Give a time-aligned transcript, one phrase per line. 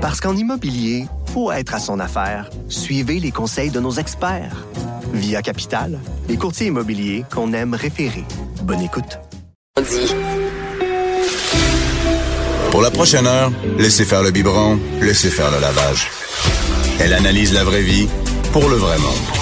[0.00, 1.04] Parce qu'en immobilier,
[1.34, 2.48] faut être à son affaire.
[2.68, 4.64] Suivez les conseils de nos experts.
[5.12, 8.24] Via Capital, les courtiers immobiliers qu'on aime référer.
[8.62, 9.18] Bonne écoute.
[12.70, 16.08] Pour la prochaine heure, laissez faire le biberon, laissez faire le lavage.
[16.98, 18.08] Elle analyse la vraie vie
[18.52, 19.39] pour le vrai monde.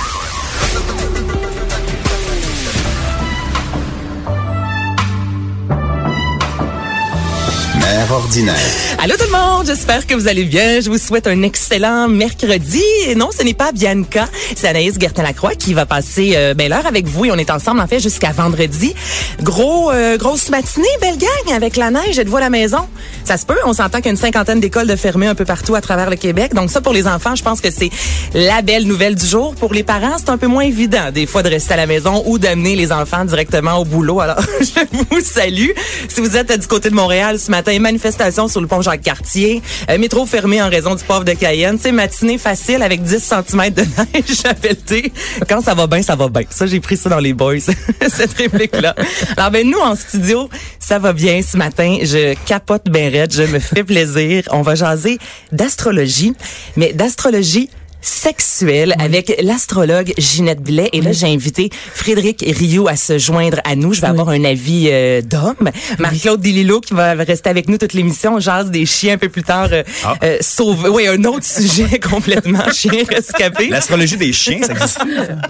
[7.89, 8.55] Mère ordinaire.
[8.99, 10.83] Allô tout le monde, j'espère que vous allez bien.
[10.83, 12.83] Je vous souhaite un excellent mercredi.
[13.07, 16.85] Et non, ce n'est pas Bianca, c'est Anaïs Gertin-Lacroix qui va passer euh, ben, l'heure
[16.85, 18.95] avec vous et on est ensemble en fait jusqu'à vendredi.
[19.41, 22.19] Gros, euh, grosse matinée, belle gang, avec la neige.
[22.19, 22.87] Êtes-vous à la maison?
[23.25, 25.47] Ça se peut, on s'entend qu'il y a une cinquantaine d'écoles de fermées un peu
[25.47, 26.53] partout à travers le Québec.
[26.53, 27.91] Donc ça, pour les enfants, je pense que c'est
[28.35, 29.55] la belle nouvelle du jour.
[29.55, 32.23] Pour les parents, c'est un peu moins évident des fois de rester à la maison
[32.27, 34.21] ou d'amener les enfants directement au boulot.
[34.21, 35.71] Alors, je vous salue.
[36.09, 39.99] Si vous êtes du côté de Montréal ce matin, manifestation sur le pont Jacques-Cartier, euh,
[39.99, 41.79] métro fermé en raison du pauvre de Cayenne.
[41.81, 45.13] C'est matinée facile avec 10 cm de neige à pelleter.
[45.49, 46.43] Quand ça va bien, ça va bien.
[46.51, 47.59] Ça, j'ai pris ça dans les boys,
[48.09, 48.95] cette réplique-là.
[49.37, 50.49] Alors, ben, nous, en studio,
[50.79, 51.99] ça va bien ce matin.
[52.03, 53.33] Je capote raide.
[53.33, 54.45] Je me fais plaisir.
[54.51, 55.19] On va jaser
[55.53, 56.35] d'astrologie,
[56.77, 57.71] mais d'astrologie
[58.09, 60.89] sexuelle avec l'astrologue Ginette Blais.
[60.93, 63.93] Et là, j'ai invité Frédéric Rio à se joindre à nous.
[63.93, 65.71] Je vais avoir un avis euh, d'homme.
[65.99, 68.35] Marie-Claude Dililo qui va rester avec nous toute l'émission.
[68.37, 69.69] On jase des chiens un peu plus tard.
[69.73, 70.15] Euh, Ah.
[70.23, 73.69] euh, sauve- Oui, un autre sujet complètement chien rescapé.
[73.69, 75.01] L'astrologie des chiens, ça existe.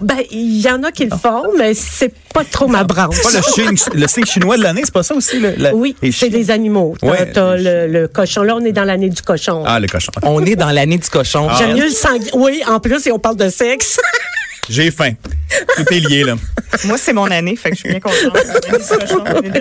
[0.02, 3.20] Ben, il y en a qui le font, mais c'est pas trop ma branche.
[3.22, 5.38] Pas le, signe, le signe chinois de l'année, c'est pas ça aussi?
[5.38, 6.38] Le, la- Oui, les c'est chiens?
[6.38, 6.94] des animaux.
[7.00, 8.42] T'as Ouais, t'as les le, le cochon.
[8.42, 9.62] Là, on est dans l'année du cochon.
[9.66, 10.10] Ah, le cochon.
[10.22, 11.48] On est dans l'année du cochon.
[11.58, 12.26] J'aime mieux le sanguin.
[12.48, 14.00] Oui, en plus, et on parle de sexe.
[14.68, 15.12] J'ai faim.
[15.76, 16.34] Tout est lié, là.
[16.84, 18.38] Moi, c'est mon année, fait que je suis bien contente.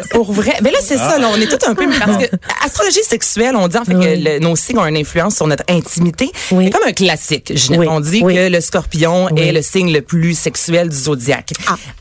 [0.12, 0.54] Pour vrai.
[0.62, 2.30] Mais là, c'est ça, là, on est tout un peu, parce que
[2.66, 5.64] astrologie sexuelle, on dit en fait que le- nos signes ont une influence sur notre
[5.70, 6.30] intimité.
[6.52, 6.66] Oui.
[6.66, 7.54] C'est comme un classique.
[7.72, 7.88] Oui.
[7.90, 8.36] On dit Oui.
[8.36, 9.42] que le scorpion Oui.
[9.42, 11.52] est le signe le plus sexuel du zodiaque.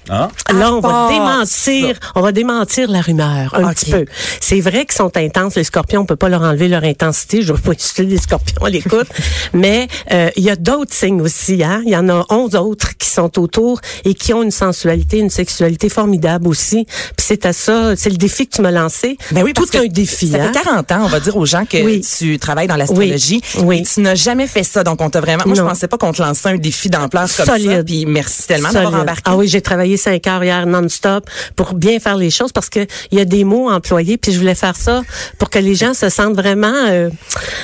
[0.09, 0.29] Ah.
[0.53, 4.05] Là, on va part démentir, on va démentir la rumeur un petit peu.
[4.41, 6.03] C'est vrai qu'ils sont intenses, les scorpions.
[6.03, 7.43] On peut pas leur enlever leur intensité.
[7.43, 9.09] Je veux pas insulter les scorpions à l'écoute,
[9.53, 11.63] mais euh, il y a d'autres signes aussi.
[11.63, 11.83] Hein?
[11.85, 15.31] Il y en a 11 autres qui sont autour et qui ont une sensualité, une
[15.31, 16.85] sexualité formidable aussi.
[16.87, 19.17] Puis c'est à ça, c'est le défi que tu m'as lancé.
[19.33, 20.29] Ben oui, parce tout que un défi.
[20.29, 20.53] Ça hein?
[20.53, 22.01] fait 40 ans, on va dire aux gens que Oui.
[22.19, 23.41] tu travailles dans l'astrologie.
[23.59, 23.63] Oui.
[23.65, 23.79] Oui.
[23.81, 25.43] Et Tu n'as jamais fait ça, donc on t'a vraiment.
[25.47, 25.69] Moi, je Non.
[25.69, 27.45] pensais pas qu'on te lançait un défi d'ampleur comme ça.
[27.45, 27.85] Solide.
[27.85, 29.23] Puis merci tellement d'avoir embarqué.
[29.27, 32.81] Ah oui, j'ai travaillé cinq heures hier non-stop pour bien faire les choses parce que
[33.11, 35.03] il y a des mots employés puis je voulais faire ça
[35.39, 37.11] pour que les gens se sentent vraiment euh,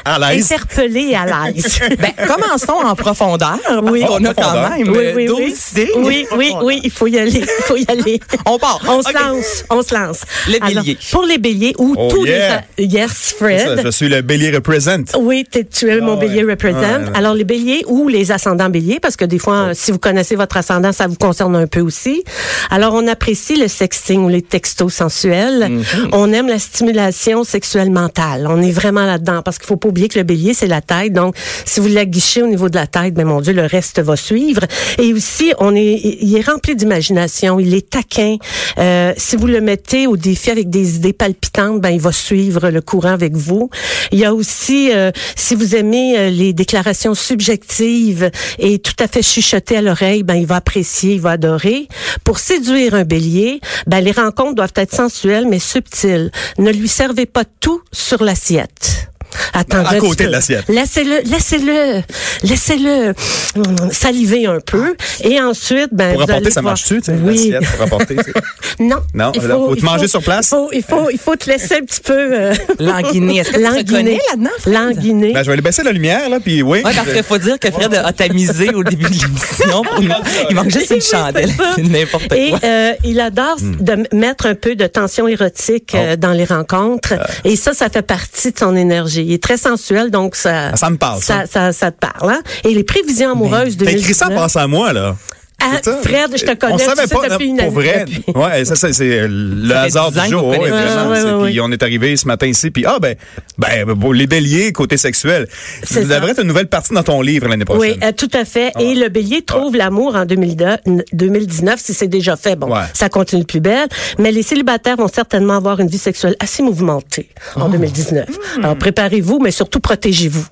[0.05, 0.45] À l'aise.
[0.53, 1.79] interpellés et à l'aise.
[1.99, 3.59] Ben, commençons en profondeur.
[3.65, 4.05] Parce Oui.
[4.05, 5.87] qu'on a quand même oui, euh, oui, 12 oui.
[5.97, 8.21] oui, oui, oui, il faut y aller, il faut y aller.
[8.47, 8.81] On part.
[8.89, 9.15] On se Ok.
[9.21, 10.21] lance, on se lance.
[10.49, 10.99] Les Alors, béliers.
[11.11, 12.63] pour les béliers ou Oh, tous yeah.
[12.79, 13.81] les yes, Fred.
[13.85, 15.05] je suis le bélier represent.
[15.19, 16.29] Oui, tu es mon Ah ouais.
[16.29, 16.79] bélier represent.
[16.79, 17.13] Ouais, ouais.
[17.17, 19.75] Alors les béliers ou les ascendants béliers, parce que des fois, Oh.
[19.75, 22.25] si vous connaissez votre ascendant, ça vous concerne un peu aussi.
[22.71, 25.69] Alors on apprécie le sexting ou les textos sensuels.
[25.71, 26.09] Mm-hmm.
[26.13, 28.47] On aime la stimulation sexuelle mentale.
[28.49, 31.13] On est vraiment là-dedans parce qu'il faut pas oublier que le bélier c'est la tête.
[31.13, 31.35] Donc
[31.65, 34.17] si vous la guichez au niveau de la tête, ben mon Dieu, le reste va
[34.17, 34.63] suivre.
[34.99, 37.61] Et aussi, on est, il est rempli d'imagination.
[37.61, 38.37] Il est taquin.
[38.79, 42.71] Euh, si vous le mettez au défi avec des idées palpitantes, ben il va suivre
[42.71, 43.71] le courant avec vous.
[44.11, 49.09] Il y a aussi, euh, si vous aimez euh, les déclarations subjectives et tout à
[49.09, 51.89] fait chuchotées à l'oreille, ben il va apprécier, il va adorer.
[52.25, 56.31] Pour séduire un bélier, ben les rencontres doivent être sensuelles mais subtiles.
[56.59, 59.12] Ne lui servez pas tout sur l'assiette.
[59.53, 60.65] Attendez À côté de l'assiette.
[60.69, 62.03] Laissez-le, laissez-le,
[62.43, 63.15] laissez-le
[63.57, 64.95] hum, saliver un peu.
[65.25, 67.51] Et ensuite, ben, Pour vous apporter, allez ça voir- marche-tu, tu sais, Oui.
[67.51, 68.33] l'assiette pour apporter, tu sais?
[68.81, 68.97] Non.
[69.15, 70.47] Non, Il là, faut te manger sur place?
[70.47, 73.39] Il faut, il faut, il faut te laisser un petit peu, euh, Languiner.
[73.39, 74.19] Est-ce que languiner.
[74.31, 74.51] là-dedans?
[74.67, 75.33] Languiner.
[75.33, 76.81] Ben, je vais aller baisser la lumière, là, puis oui.
[76.85, 79.83] Ouais, parce qu'il faut dire que Fred a tamisé au début de l'émission.
[79.83, 80.03] pour
[80.51, 81.51] Il manque juste une chandelle.
[81.77, 82.37] C'est n'importe quoi.
[82.37, 83.77] Et euh, il adore Hmm.
[83.81, 85.99] de mettre un peu de tension érotique Oh.
[85.99, 87.15] euh, dans les rencontres.
[87.45, 89.22] Et ça, ça fait partie de son énergie.
[89.23, 90.75] Il est très sensuel, donc ça...
[90.77, 91.47] Ça me parle, ça.
[91.47, 92.33] Ça, te parle.
[92.33, 92.41] Hein?
[92.65, 95.17] Et les prévisions amoureuses de T'as écrit ça en à moi, là.
[95.65, 95.93] Ah?
[96.03, 96.75] Fred, je te connais.
[96.75, 98.05] On savait pas, depuis non, une pour vrai.
[98.35, 100.47] Ouais, ça, ça, c'est le Ça hasard 10 ans du jour.
[100.49, 100.77] ouais, vraiment.
[101.05, 103.15] Ouais, ouais, C'est- ouais, Puis on est arrivé ce matin ici, puis ah ben,
[103.59, 105.47] ben pour les béliers côté sexuel,
[105.83, 107.93] ça C'est devrait être une nouvelle partie dans ton livre l'année prochaine.
[107.93, 108.73] Oui, euh, tout à fait.
[108.81, 110.77] Et le bélier trouve l'amour en 2002
[111.13, 112.57] 2019, si c'est déjà fait.
[112.57, 112.81] Bon, Ouais.
[112.95, 113.89] ça continue plus belle.
[114.19, 118.27] Mais les célibataires vont certainement avoir une vie sexuelle assez mouvementée en 2019.
[118.63, 120.47] Alors préparez-vous, mais surtout protégez-vous.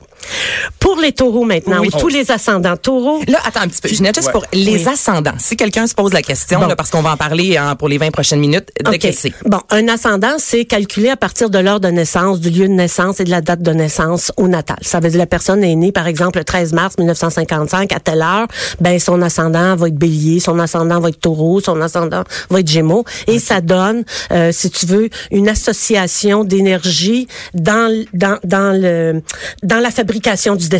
[0.79, 1.91] Pour les taureaux maintenant, Oui.
[1.95, 3.89] ou tous les ascendants taureaux, Là, attends un petit peu.
[3.89, 4.33] Ginette, juste Ouais.
[4.33, 4.89] pour les Oui.
[4.89, 5.35] ascendants.
[5.39, 6.67] Si quelqu'un se pose la question, Bon.
[6.67, 8.99] là, parce qu'on va en parler hein, pour les 20 prochaines minutes, de OK.
[8.99, 9.33] quel c'est?
[9.47, 13.21] Bon, un ascendant, c'est calculé à partir de l'heure de naissance, du lieu de naissance
[13.21, 14.79] et de la date de naissance au natal.
[14.83, 18.23] Ça veut dire la personne est née, par exemple, le 13 mars 1955 à telle
[18.23, 18.47] heure,
[18.81, 22.69] ben son ascendant va être bélier, son ascendant va être taureau, son ascendant va être
[22.71, 23.05] gémeaux.
[23.27, 29.23] Et ça donne, euh, si tu veux, une association d'énergie dans, dans, dans, le,
[29.63, 30.80] dans la fabrication du destin.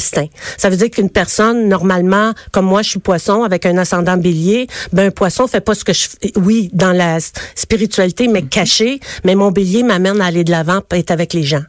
[0.57, 4.67] Ça veut dire qu'une personne, normalement, comme moi, je suis poisson avec un ascendant bélier,
[4.93, 6.33] ben un poisson fait pas ce que je fais.
[6.37, 7.19] Oui, dans la
[7.55, 11.63] spiritualité, mais caché, mais mon bélier m'amène à aller de l'avant, être avec les gens.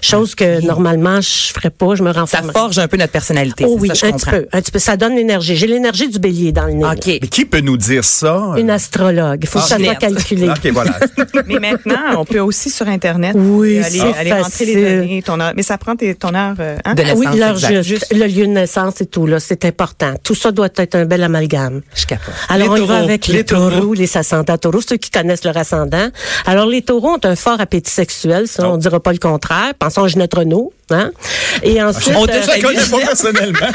[0.00, 2.52] Chose que normalement je ferais pas, je me Ça renferme.
[2.52, 3.64] forge un peu notre personnalité.
[3.66, 4.78] Oh oui, ça, je un petit peu, un petit peu.
[4.78, 5.56] Ça donne l'énergie.
[5.56, 6.84] J'ai l'énergie du bélier dans le nez.
[6.84, 7.06] OK.
[7.06, 8.52] Mais qui peut nous dire ça?
[8.56, 9.40] Une astrologue.
[9.42, 9.98] Il faut Ah, que ça soit Ginette.
[9.98, 10.48] calculé.
[10.48, 10.92] OK, voilà.
[11.46, 15.40] Mais maintenant, on peut aussi sur Internet Oui, aller, c'est aller rentrer les données, ton
[15.40, 15.52] heure.
[15.56, 16.54] Mais ça prend tes, ton heure.
[16.60, 16.94] euh, hein?
[16.94, 17.82] De Ah oui, naissance, l'heure exact.
[17.82, 20.14] juste, le lieu de naissance et tout, là, c'est important.
[20.22, 21.80] Tout ça doit être un bel amalgame.
[21.94, 22.34] Je capote.
[22.48, 23.70] Alors, Les on y va avec les, les taureaux.
[23.70, 26.08] taureaux, les ascendants taureaux, ceux qui connaissent leur ascendant.
[26.46, 29.67] Alors, les taureaux ont un fort appétit sexuel, ça, on dira pas le contraire.
[29.78, 31.10] Pensons à Ginette Renault, hein?
[31.62, 33.66] Et ensuite, On te euh, connais pas personnellement.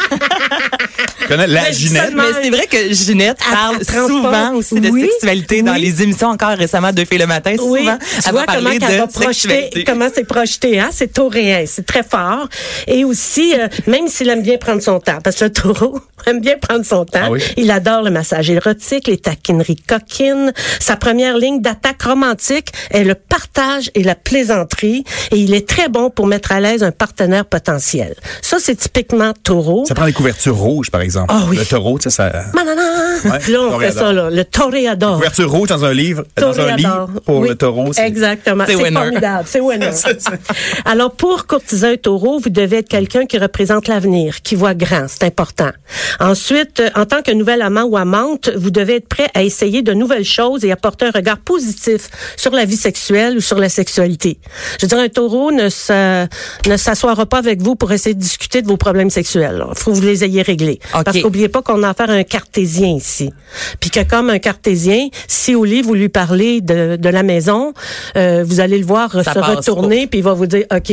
[1.21, 2.13] Je connais la Mais Ginette.
[2.15, 6.01] Mais c'est vrai que Ginette Elle- parle elle souvent aussi de Oui, sexualité dans les
[6.01, 7.55] émissions encore récemment de Filles le matin.
[7.61, 10.79] Oui, souvent, tu elle vois va comment parler qu'elle va de projeter, comment c'est projeté,
[10.79, 10.89] hein?
[10.91, 12.47] C'est tauréen, c'est très fort.
[12.87, 16.39] Et aussi, euh, même s'il aime bien prendre son temps, parce que le taureau aime
[16.39, 17.41] bien prendre son temps, Ah oui?
[17.57, 20.53] il adore le massage érotique, les taquineries coquines.
[20.79, 25.89] Sa première ligne d'attaque romantique est le partage et la plaisanterie, et il est très
[25.89, 28.15] bon pour mettre à l'aise un partenaire potentiel.
[28.41, 29.85] Ça, c'est typiquement taureau.
[29.87, 31.33] Ça prend des couvertures rouges, par exemple.
[31.35, 31.57] Ah oui.
[31.57, 32.31] Le taureau, tu sais, ça.
[32.53, 32.81] Manana!
[33.25, 33.93] Ouais, là, on fait toréador.
[33.93, 34.29] ça, là.
[34.29, 35.15] Le toréador.
[35.15, 36.77] Couverture rouge dans un livre, dans un Toréador.
[37.07, 37.91] livre pour Oui, le taureau.
[37.93, 38.63] Exactement.
[38.67, 39.43] C'est formidable.
[39.47, 39.89] C'est winner.
[40.85, 45.05] Alors, pour courtiser un taureau, vous devez être quelqu'un qui représente l'avenir, qui voit grand.
[45.07, 45.69] C'est important.
[46.19, 49.81] Ensuite, euh, en tant que nouvel amant ou amante, vous devez être prêt à essayer
[49.81, 53.69] de nouvelles choses et apporter un regard positif sur la vie sexuelle ou sur la
[53.69, 54.39] sexualité.
[54.79, 56.25] Je veux dire, un taureau ne se-
[56.69, 59.63] ne s'assoira pas avec vous pour essayer de discuter de vos problèmes sexuels.
[59.69, 60.79] Il faut que vous les ayez réglés.
[60.95, 61.03] OK.
[61.03, 63.31] Parce qu'oubliez pas qu'on a affaire à un cartésien ici.
[63.79, 67.73] Puis que comme un cartésien, si au lit vous lui parlez de, de la maison,
[68.17, 70.91] euh, vous allez le voir Ça se retourner puis il va vous dire OK,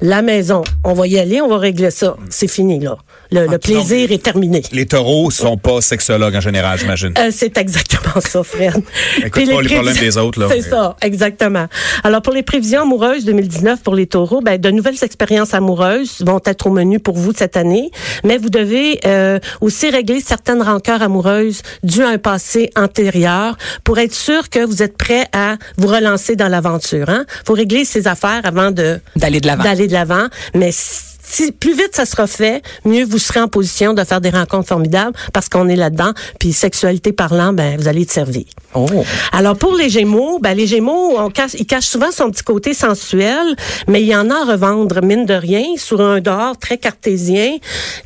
[0.00, 2.16] la maison, on va y aller, on va régler ça.
[2.30, 2.96] C'est fini là.
[3.32, 4.62] Le, le plaisir est terminé.
[4.72, 7.14] Les taureaux sont pas sexologues en général, j'imagine.
[7.18, 8.74] Euh, c'est exactement ça, Fred.
[9.18, 10.48] Écoute Puis pas les problèmes prévisions- des autres, là.
[10.50, 11.66] C'est ça, exactement.
[12.02, 16.40] Alors, pour les prévisions amoureuses 2019 pour les taureaux, ben, de nouvelles expériences amoureuses vont
[16.44, 17.90] être au menu pour vous cette année,
[18.24, 23.98] mais vous devez euh, aussi régler certaines rancœurs amoureuses dues à un passé antérieur pour
[23.98, 27.08] être sûr que vous êtes prêt à vous relancer dans l'aventure.
[27.08, 27.24] Hein?
[27.46, 29.62] faut régler ces affaires avant de D'aller de l'avant.
[29.64, 31.09] d'aller de l'avant, mais si
[31.58, 35.16] plus vite ça sera fait, mieux vous serez en position de faire des rencontres formidables
[35.32, 36.12] parce qu'on est là-dedans.
[36.38, 38.46] Puis sexualité parlant, ben vous allez être servi.
[38.74, 38.86] Oh.
[39.32, 42.74] Alors pour les Gémeaux, ben les Gémeaux, on cache, ils cachent souvent son petit côté
[42.74, 43.56] sensuel,
[43.88, 47.56] mais il y en a à revendre mine de rien sur un dehors très cartésien.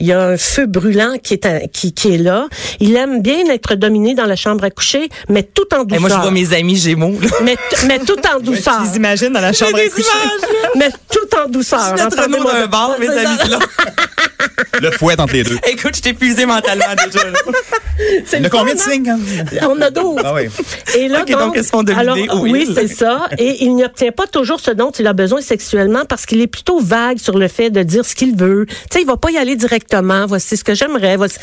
[0.00, 2.46] Il y a un feu brûlant qui est qui, qui est là.
[2.80, 6.00] Il aime bien être dominé dans la chambre à coucher, mais tout en Et douceur.
[6.00, 7.18] moi, je vois mes amis Gémeaux.
[7.20, 7.28] là.
[7.42, 7.56] mais,
[7.86, 8.82] mais tout en douceur.
[8.92, 10.08] Tu les dans la chambre à coucher.
[10.76, 11.94] mais tout en douceur.
[13.22, 13.58] Là.
[14.80, 15.56] Le fouet entre les deux.
[15.68, 17.30] Écoute, je t'ai épuisé mentalement déjà.
[17.30, 17.38] là.
[18.26, 18.82] C'est Il y le a combien de hein?
[18.90, 19.08] signes?
[19.08, 19.68] hein?
[19.68, 20.20] On a 12.
[20.24, 20.48] Ah oui.
[20.96, 22.50] Et là, Ok, donc, font dominer, alors, oui.
[22.52, 23.26] oui, c'est ça.
[23.38, 26.80] Et il n'obtient pas toujours ce dont il a besoin sexuellement parce qu'il est plutôt
[26.80, 28.66] vague sur le fait de dire ce qu'il veut.
[28.66, 30.26] Tu sais, il va pas y aller directement.
[30.26, 31.16] Voici ce que j'aimerais.
[31.16, 31.38] Voici-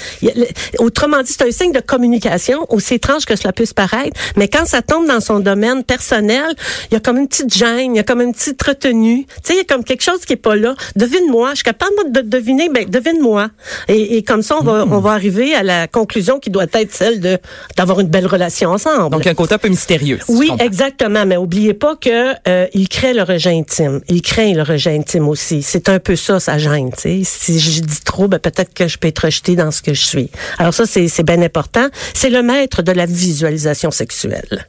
[0.80, 4.20] Autrement dit, c'est un signe de communication, aussi étrange que cela puisse paraître.
[4.36, 6.54] Mais quand ça tombe dans son domaine personnel,
[6.90, 9.25] il y a comme une petite gêne, il y a comme une petite retenue.
[9.25, 10.75] Tu sais, il y a comme quelque chose qui est pas là.
[10.98, 11.54] Devine-moi.
[11.63, 12.70] Je suis capable de deviner.
[12.70, 13.50] Ben, devine-moi.
[13.88, 16.91] Et, et comme ça, on va, on va arriver à la conclusion qui doit être
[16.91, 17.38] celle de
[17.77, 19.12] d'avoir une belle relation ensemble.
[19.12, 20.18] Donc, un côté un peu mystérieux.
[20.25, 21.24] si Oui, exactement.
[21.27, 24.01] Mais oubliez pas que euh, il crée le rejet intime.
[24.08, 25.62] Il craint le rejet intime aussi.
[25.62, 26.91] C'est un peu ça, sa gêne.
[26.94, 27.22] tu sais.
[27.24, 30.03] Si je dis trop, ben, peut-être que je peux être rejetée dans ce que je
[30.03, 30.32] suis.
[30.58, 31.88] Alors ça, c'est bien important.
[32.15, 34.65] C'est le maître de la visualisation sexuelle.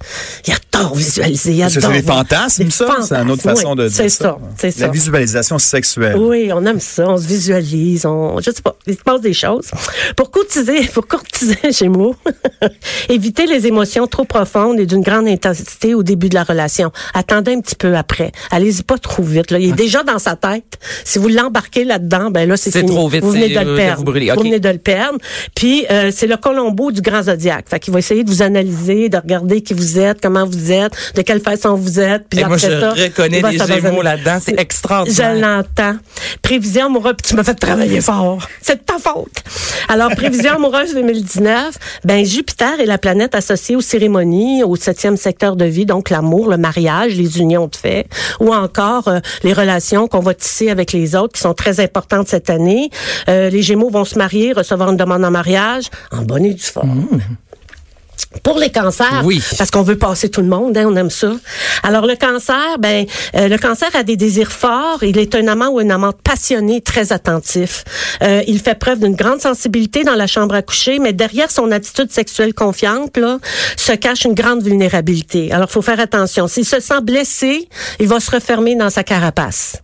[0.47, 1.53] Il adore visualiser.
[1.53, 2.97] Il adore C'est des fantasmes, ça?
[3.01, 3.77] C'est une autre façon oui.
[3.77, 4.37] de dire C'est ça.
[4.59, 4.87] C'est ça.
[4.87, 6.19] La visualisation sexuelle.
[6.19, 9.33] Oui, on aime ça, on se visualise, on, je sais pas, il se passe des
[9.33, 9.71] choses.
[10.17, 12.15] Pour courtiser, pour courtiser Gémeaux,
[13.09, 16.93] évitez les émotions trop profondes et d'une grande intensité au début de la relation.
[17.15, 18.33] Attendez un petit peu après.
[18.51, 19.51] Allez-y pas trop vite.
[19.51, 19.59] Là.
[19.59, 20.79] Il est déjà dans sa tête.
[21.05, 23.77] Si vous l'embarquez là-dedans, ben là, c'est trop vite, Vous venez de euh, le de
[23.77, 24.05] perdre.
[24.05, 25.19] vous venez de le perdre.
[25.55, 27.67] Puis, euh, c'est le Colombo du grand zodiaque.
[27.69, 30.93] Fait qu'il va essayer de vous analyser, de regarder qui vous êtes, comment vous êtes,
[31.15, 32.25] de quelle façon vous êtes.
[32.29, 33.81] Puis Et moi, après je ça, reconnais s'abandonner.
[33.81, 34.39] Gémeaux là-dedans.
[34.45, 35.35] C'est Je extraordinaire.
[35.35, 35.97] l'entends.
[36.63, 38.39] Prévision amoureuse, tu m'as fait travailler fort.
[38.63, 39.43] C'est de ta faute.
[39.89, 45.57] Alors, prévision amoureuse 2019, ben Jupiter est la planète associée aux cérémonies, au septième secteur
[45.57, 48.07] de vie, donc l'amour, le mariage, les unions de fait,
[48.39, 52.29] ou encore euh, les relations qu'on va tisser avec les autres, qui sont très importantes
[52.29, 52.91] cette année.
[53.29, 56.63] Euh, les Gémeaux vont se marier, recevoir une demande en mariage, en bonne et due
[56.63, 57.09] forme.
[58.43, 59.43] Pour les cancers, Oui.
[59.59, 61.33] parce qu'on veut passer tout le monde, hein, on aime ça.
[61.83, 65.03] Alors le cancer, ben euh, le cancer a des désirs forts.
[65.03, 67.85] Il est un amant ou une amante passionné, très attentif.
[68.23, 71.71] Euh, il fait preuve d'une grande sensibilité dans la chambre à coucher, mais derrière son
[71.71, 73.39] attitude sexuelle confiante, là,
[73.77, 75.53] se cache une grande vulnérabilité.
[75.53, 76.49] Alors faut faire attention.
[76.49, 77.69] S'il se sent blessé,
[78.01, 79.77] il va se refermer dans sa carapace.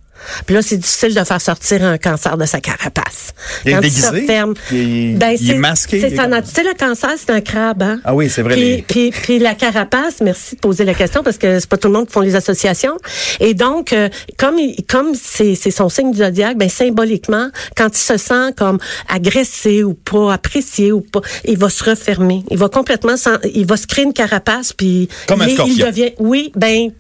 [0.47, 3.35] Puis là, c'est difficile de faire sortir un cancer de sa carapace.
[3.65, 4.03] Il est Quand déguisé?
[4.03, 6.01] se referme, Il est- ben, il est c'est- masqué?
[6.01, 8.01] C'est nat- Tu sais, le cancer, c'est un crabe, hein?
[8.05, 11.23] Ah oui, c'est vrai, Puis, les- puis, puis la carapace, merci de poser la question
[11.23, 12.97] parce que c'est pas tout le monde qui font les associations.
[13.41, 18.01] Et donc, euh, comme il- comme c'est son signe du zodiaque, ben symboliquement, quand il
[18.01, 22.43] se sent comme agressé ou pas apprécié ou pas, il va se refermer.
[22.51, 23.15] Il va complètement,
[23.55, 26.91] il va se créer une carapace puis Comme un il, devient, oui, ben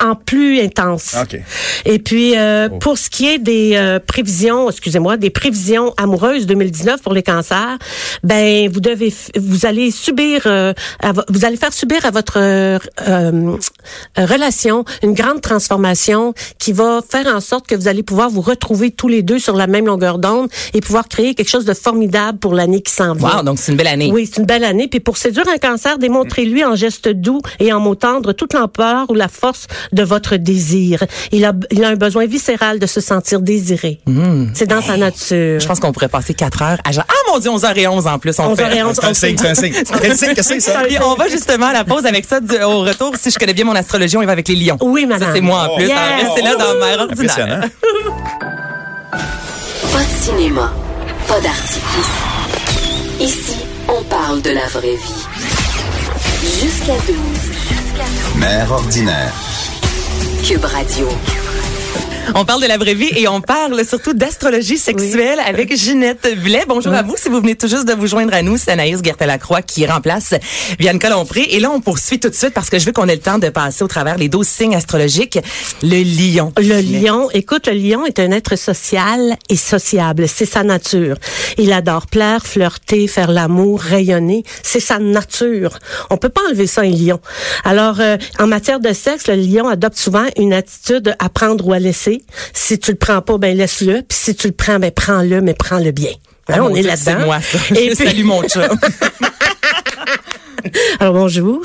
[0.00, 1.14] en plus intense.
[1.20, 1.38] OK.
[1.84, 7.02] Et puis euh, pour ce qui est des euh, prévisions, excusez-moi, des prévisions amoureuses 2019
[7.02, 7.78] pour les cancers,
[8.22, 12.78] ben vous devez, vous allez subir, euh, à vous allez faire subir à votre euh,
[13.08, 13.56] euh,
[14.16, 18.90] relation une grande transformation qui va faire en sorte que vous allez pouvoir vous retrouver
[18.90, 22.38] tous les deux sur la même longueur d'onde et pouvoir créer quelque chose de formidable
[22.38, 23.38] pour l'année qui s'en vient.
[23.38, 24.10] Wow, donc c'est une belle année.
[24.12, 24.88] Oui, c'est une belle année.
[24.88, 29.10] Puis pour séduire un cancer, démontrez-lui en gestes doux et en mots tendres toute l'ampleur
[29.10, 31.04] ou la force de votre désir.
[31.32, 33.98] Il a, il a un besoin viscéral de se sentir désiré.
[34.54, 35.58] C'est dans sa nature.
[35.60, 38.38] Je pense qu'on pourrait passer quatre heures à genre, ah mon dieu, 11h11 en plus.
[38.38, 39.72] On 11h11, C'est un signe, c'est un signe.
[40.00, 40.80] Quel signe que c'est, ça?
[40.86, 43.14] Puis on va justement à la pause avec ça du- au retour.
[43.20, 44.76] Si je connais bien mon astrologie, on y va avec les lions.
[44.80, 45.28] Oui, madame.
[45.28, 45.86] Ça, c'est moi en plus.
[45.86, 45.98] Yeah.
[45.98, 47.68] Alors, restez là dans Mère ordinaire.
[49.10, 50.72] Pas de cinéma,
[51.28, 51.80] pas d'artifice.
[53.20, 53.56] Ici,
[53.88, 55.26] on parle de la vraie vie.
[56.60, 57.16] Jusqu'à 12.
[58.36, 59.32] Mère ordinaire.
[60.44, 61.08] Cube Radio.
[62.34, 66.64] On parle de la vraie vie et on parle surtout d'astrologie sexuelle avec Ginette Blais.
[66.66, 67.14] Bonjour à vous.
[67.16, 70.34] Si vous venez tout juste de vous joindre à nous, c'est Anaïs Gertin-Lacroix qui remplace
[70.78, 71.42] Bianca Lompré.
[71.50, 73.38] Et là, on poursuit tout de suite parce que je veux qu'on ait le temps
[73.38, 75.38] de passer au travers les 12 signes astrologiques.
[75.82, 76.52] Le lion.
[76.56, 80.26] Le lion, écoute, le lion est un être social et sociable.
[80.28, 81.16] C'est sa nature.
[81.58, 84.44] Il adore plaire, flirter, faire l'amour, rayonner.
[84.62, 85.78] C'est sa nature.
[86.08, 87.20] On peut pas enlever ça, un lion.
[87.64, 91.72] Alors, euh, en matière de sexe, le lion adopte souvent une attitude à prendre ou
[91.72, 92.11] à laisser.
[92.52, 94.02] Si tu le prends pas, ben laisse-le.
[94.08, 96.10] Puis si tu le prends, ben prends-le, mais prends-le bien.
[96.48, 97.24] Hein, Ah, on mon est là-dedans.
[97.26, 97.58] Moi, ça.
[97.70, 98.68] Et puis- salue mon chat.
[101.00, 101.62] Alors bonjour.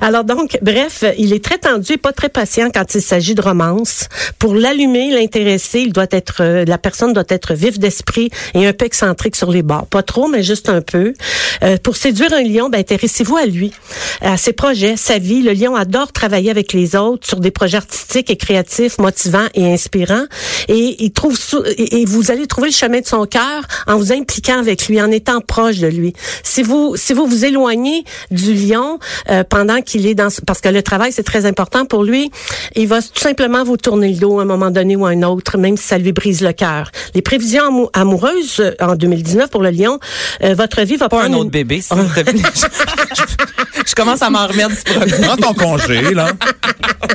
[0.00, 3.42] Alors donc, bref, il est très tendu et pas très patient quand il s'agit de
[3.42, 4.08] romance.
[4.38, 8.72] Pour l'allumer, l'intéresser, il doit être, euh, la personne doit être vif d'esprit et un
[8.72, 9.86] peu excentrique sur les bords.
[9.86, 11.14] Pas trop, mais juste un peu.
[11.62, 13.72] Euh, pour séduire un lion, ben, intéressez-vous à lui,
[14.20, 15.42] à ses projets, sa vie.
[15.42, 19.72] Le lion adore travailler avec les autres sur des projets artistiques et créatifs, motivants et
[19.72, 20.24] inspirants.
[20.68, 21.38] Et il trouve
[21.76, 25.10] et vous allez trouver le chemin de son cœur en vous impliquant avec lui, en
[25.10, 26.12] étant proche de lui.
[26.42, 28.04] Si vous si vous vous éloignez
[28.38, 28.98] du lion
[29.30, 32.30] euh, pendant qu'il est dans parce que le travail c'est très important pour lui,
[32.76, 35.22] il va tout simplement vous tourner le dos à un moment donné ou à un
[35.22, 36.90] autre, même si ça lui brise le cœur.
[37.14, 39.98] Les prévisions amou- amoureuses euh, en 2019 pour le lion,
[40.44, 42.24] euh, votre vie va Pas un prendre autre une- bébé, plaît.
[43.16, 43.22] Je,
[43.86, 44.68] je commence à m'en remettre.
[45.22, 46.28] Prends ton congé, là.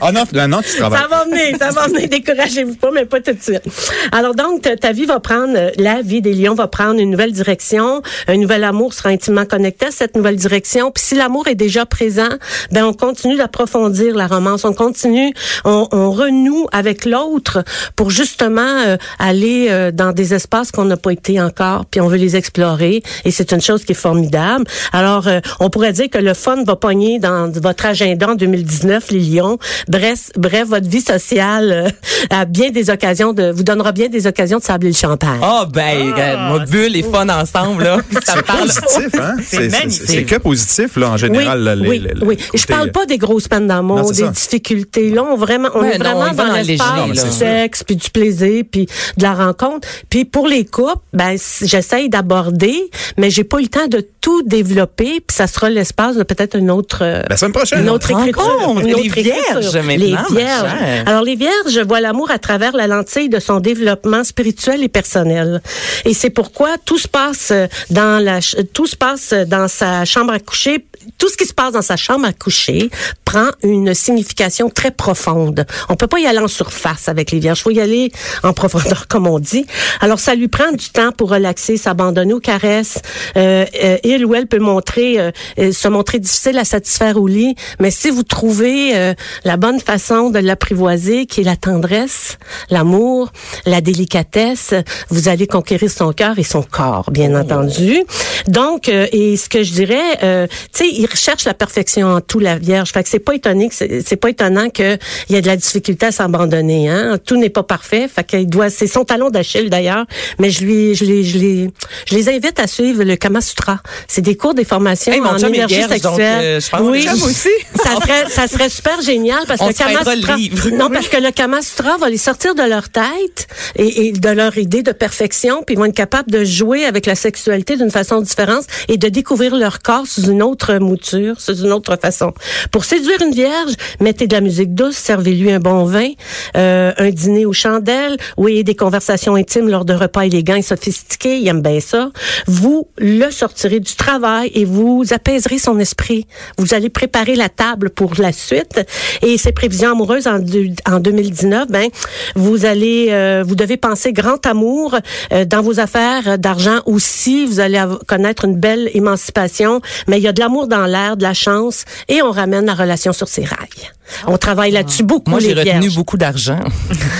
[0.01, 1.01] Ah non, là, non, tu travailles.
[1.01, 2.09] Ça va venir, ça va venir.
[2.09, 3.63] Découragez-vous pas, mais pas tout de suite.
[4.11, 7.11] Alors donc, ta, ta vie va prendre, euh, la vie des lions va prendre une
[7.11, 8.01] nouvelle direction.
[8.27, 10.91] Un nouvel amour sera intimement connecté à cette nouvelle direction.
[10.91, 12.29] Puis si l'amour est déjà présent,
[12.71, 14.65] ben on continue d'approfondir la romance.
[14.65, 15.33] On continue,
[15.65, 17.63] on, on renoue avec l'autre
[17.95, 21.85] pour justement euh, aller euh, dans des espaces qu'on n'a pas été encore.
[21.85, 23.03] Puis on veut les explorer.
[23.25, 24.65] Et c'est une chose qui est formidable.
[24.91, 29.11] Alors, euh, on pourrait dire que le fun va pogner dans votre agenda en 2019,
[29.11, 29.57] les lions.
[29.87, 31.89] Bref, bref, votre vie sociale euh,
[32.29, 35.39] a bien des occasions de, vous donnera bien des occasions de sabler le champagne.
[35.41, 37.97] Ah, ben, euh, mon bulle est fun ensemble, là.
[38.25, 38.59] Ça C'est parle.
[38.67, 39.35] positif, hein?
[39.43, 40.03] C'est- c'est- magnifique.
[40.07, 41.59] C'est que positif, là, en général.
[41.63, 42.37] là, les- oui, les- les oui.
[42.53, 44.27] Je parle pas des grosses peines d'amour, des ça.
[44.29, 45.09] difficultés.
[45.11, 48.63] Là, on vraiment, on Ouais, est non, vraiment dans l'espace du sexe, puis du plaisir,
[48.71, 48.87] puis
[49.17, 49.87] de la rencontre.
[50.09, 54.41] Puis pour les couples, ben j'essaye d'aborder, mais j'ai pas eu le temps de tout
[54.43, 57.81] développer, puis ça sera l'espace de peut-être une autre euh, La semaine prochaine.
[57.81, 58.79] une autre Rencontre, écriture.
[58.79, 59.83] Une les autre vierges écriture.
[59.83, 60.61] maintenant, Les ma vierges.
[60.79, 61.03] chère.
[61.07, 65.61] Alors, les vierges voient l'amour à travers la lentille de son développement spirituel et personnel.
[66.05, 68.39] Et c'est pourquoi tout se passe euh, dans la,
[68.73, 70.85] tout se passe dans sa chambre à coucher
[71.17, 72.89] tout ce qui se passe dans sa chambre à coucher
[73.25, 75.65] prend une signification très profonde.
[75.89, 77.61] On peut pas y aller en surface avec les vierges.
[77.61, 78.11] Faut y aller
[78.43, 79.65] en profondeur, comme on dit.
[80.01, 82.99] Alors, ça lui prend du temps pour relaxer, s'abandonner aux caresses.
[83.37, 87.27] Euh, euh, il ou elle peut montrer, euh, euh, se montrer difficile à satisfaire au
[87.27, 87.55] lit.
[87.79, 92.37] Mais si vous trouvez euh, la bonne façon de l'apprivoiser, qui est la tendresse,
[92.69, 93.31] l'amour,
[93.65, 94.73] la délicatesse,
[95.09, 98.03] vous allez conquérir son cœur et son corps, bien entendu.
[98.47, 102.21] Donc, euh, et ce que je dirais, euh, tu sais, il recherche la perfection en
[102.21, 102.91] tout, la Vierge.
[102.91, 104.97] Fait que c'est pas étonné que c'est c'est pas étonnant qu'il
[105.29, 106.89] y a de la difficulté à s'abandonner.
[106.89, 107.17] Hein?
[107.25, 108.07] Tout n'est pas parfait.
[108.13, 110.05] Fait qu'il doit, c'est son talon d'Achille d'ailleurs.
[110.39, 111.69] Mais je lui, je les, je les,
[112.09, 113.79] je les invite à suivre le Kama Sutra.
[114.07, 116.01] C'est des cours des formations Hey, mon en énergie vierge, sexuelle.
[116.11, 117.49] donc, euh, je pense que oui, chum aussi.
[117.75, 120.69] ça serait, ça serait super génial parce que On le se Kama le Sutra, livre.
[120.71, 124.29] non, parce que le Kama Sutra va les sortir de leur tête et, et de
[124.29, 127.91] leur idée de perfection, puis ils vont être capables de jouer avec la sexualité d'une
[127.91, 132.33] façon différente et de découvrir leur corps sous une autre mouture, sous une autre façon.
[132.71, 136.09] Pour séduire une vierge, mettez de la musique douce, servez-lui un bon vin,
[136.57, 141.37] euh, un dîner aux chandelles, oui, des conversations intimes lors de repas élégants et sophistiqués,
[141.39, 142.11] il aime bien ça.
[142.47, 146.27] Vous le sortirez du travail et vous apaiserez son esprit.
[146.57, 148.81] Vous allez préparer la table pour la suite
[149.21, 151.87] et ses prévisions amoureuses en, deux- en 2019, ben
[152.35, 154.95] vous allez euh, vous devez penser grand amour
[155.31, 160.27] euh, dans vos affaires d'argent aussi, vous allez connaître une belle émancipation, mais il y
[160.27, 163.45] a de l'amour dans l'air, de la chance et on ramène la relation sur ses
[163.45, 163.91] rails.
[164.27, 166.59] On travaille là-dessus beaucoup Moi, j'ai retenu beaucoup d'argent.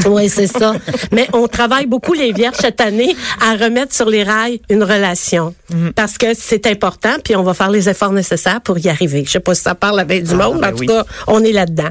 [0.05, 0.73] Oui, c'est ça.
[1.11, 5.53] Mais on travaille beaucoup les vierges cette année à remettre sur les rails une relation.
[5.95, 9.23] Parce que c'est important, puis on va faire les efforts nécessaires pour y arriver.
[9.25, 11.43] Je sais pas si ça parle avec du monde, mais en ben tout cas, on
[11.43, 11.89] est là-dedans.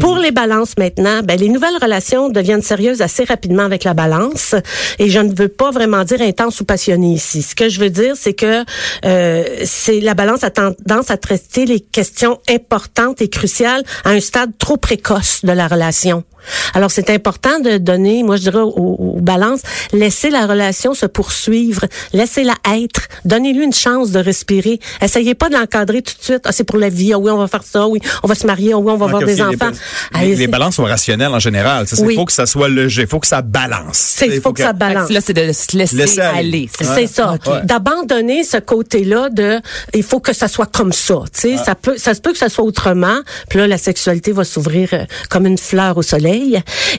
[0.00, 4.54] Pour les balances maintenant, ben, les nouvelles relations deviennent sérieuses assez rapidement avec la balance.
[4.98, 7.42] Et je ne veux pas vraiment dire intense ou passionné ici.
[7.42, 8.64] Ce que je veux dire, c'est que
[9.04, 14.20] euh, c'est la balance a tendance à traiter les questions importantes et cruciales à un
[14.20, 16.24] stade trop précoce de la relation.
[16.74, 19.60] Alors, c'est important de donner, moi, je dirais aux, aux balances,
[19.92, 24.78] laissez la relation se poursuivre, laissez-la être, donnez-lui une chance de respirer.
[25.00, 26.42] Essayez pas de l'encadrer tout de suite.
[26.44, 27.12] Ah, c'est pour la vie.
[27.12, 27.86] Ah oui, on va faire ça.
[27.86, 28.72] Oui, on va se marier.
[28.74, 29.70] Ah oui, on va avoir des enfants.
[29.70, 31.86] Les, Allez, les, les balances sont rationnelles en général.
[31.92, 32.14] Il Oui.
[32.16, 33.96] faut que ça soit léger, il faut que ça balance.
[33.96, 35.10] C'est, il faut que ça balance.
[35.10, 36.38] Là, c'est de se laisser, Laisser aller.
[36.38, 36.70] aller.
[36.94, 37.36] C'est ça?
[37.64, 39.60] D'abandonner ce côté-là de
[39.94, 42.38] il faut que ça soit comme ça, tu sais, ça peut ça se peut que
[42.38, 43.18] ça soit autrement.
[43.48, 46.35] Puis là la sexualité va s'ouvrir euh, comme une fleur au soleil.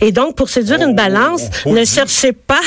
[0.02, 1.86] Et donc pour séduire une balance, oh, ne dis.
[1.92, 2.60] cherchez pas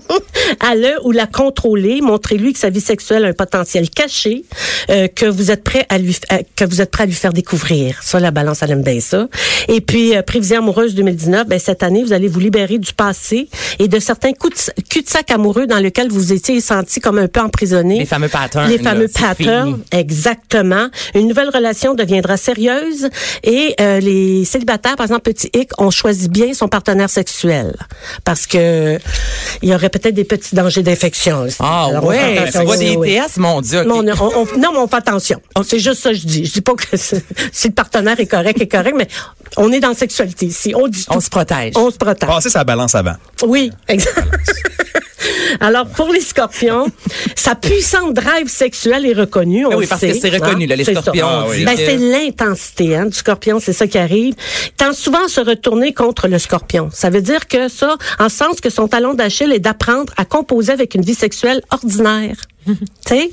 [0.60, 4.44] à le ou la contrôler, montrez-lui que sa vie sexuelle a un potentiel caché
[4.90, 7.32] euh, que vous êtes prêt à lui à- que vous êtes prêt à lui faire
[7.32, 8.00] découvrir.
[8.02, 9.28] Ça la balance elle aime bien ça.
[9.68, 13.48] Et puis euh, prévision amoureuse 2019, ben cette année vous allez vous libérer du passé
[13.78, 17.40] et de certains coups de, cul-de-sac amoureux dans lesquels vous étiez senti comme un peu
[17.40, 17.98] emprisonné.
[18.00, 20.88] Les fameux patterns, Les là, fameux c'est patterns, exactement.
[21.14, 23.08] Une nouvelle relation deviendra sérieuse
[23.44, 27.74] et euh, les célibataires, par exemple, petit hic, on choisit bien son partenaire sexuel
[28.24, 28.98] parce que
[29.62, 31.46] il y aurait peut-être des petits dangers d'infection.
[31.60, 33.14] Ah Alors, on ouais, vois Oui, des oui.
[33.18, 33.84] TS, mon Dieu.
[33.90, 35.40] on- on- on- non, mais on fait attention.
[35.64, 36.44] C'est juste ça que je dis.
[36.44, 39.08] Je dis pas que si le partenaire est correct, est correct, mais
[39.56, 40.72] on est dans la sexualité ici.
[40.76, 41.20] On dit On tout.
[41.20, 41.72] se protège.
[41.76, 42.28] On se protège.
[42.28, 43.14] Passer sa balance avant.
[43.44, 44.22] Oui, exact.
[45.60, 46.86] Alors, pour les scorpions,
[47.34, 49.66] sa puissante drive sexuelle est reconnue.
[49.66, 51.64] On Ah oui, le parce sait, que c'est reconnu, là, les scorpions, Ah on oui.
[51.64, 54.34] Ben, c'est l'intensité hein, du scorpion, c'est ça qui arrive.
[54.76, 56.88] Tend souvent à se retourner contre le scorpion.
[56.92, 60.72] Ça veut dire que ça, en sens que son talon d'Achille est d'apprendre à composer
[60.72, 62.36] avec une vie sexuelle ordinaire.
[63.06, 63.30] Tu sais?